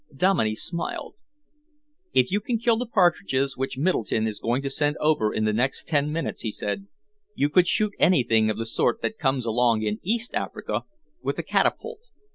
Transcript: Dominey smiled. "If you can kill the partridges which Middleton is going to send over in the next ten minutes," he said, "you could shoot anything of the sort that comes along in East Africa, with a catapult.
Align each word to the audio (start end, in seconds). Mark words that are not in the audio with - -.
Dominey 0.15 0.55
smiled. 0.55 1.13
"If 2.11 2.31
you 2.31 2.41
can 2.41 2.57
kill 2.57 2.75
the 2.75 2.87
partridges 2.87 3.55
which 3.55 3.77
Middleton 3.77 4.25
is 4.25 4.39
going 4.39 4.63
to 4.63 4.69
send 4.71 4.97
over 4.97 5.31
in 5.31 5.45
the 5.45 5.53
next 5.53 5.87
ten 5.87 6.11
minutes," 6.11 6.41
he 6.41 6.49
said, 6.49 6.87
"you 7.35 7.51
could 7.51 7.67
shoot 7.67 7.93
anything 7.99 8.49
of 8.49 8.57
the 8.57 8.65
sort 8.65 9.03
that 9.03 9.19
comes 9.19 9.45
along 9.45 9.83
in 9.83 9.99
East 10.01 10.33
Africa, 10.33 10.85
with 11.21 11.37
a 11.37 11.43
catapult. 11.43 11.99